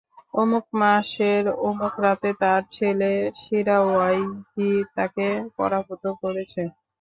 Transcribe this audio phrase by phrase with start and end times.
[0.33, 3.11] অমুক মাসের অমুক রাতে তার ছেলে
[3.41, 5.27] শিরাওয়াইহি তাকে
[5.57, 6.61] পরাভূত করেছে।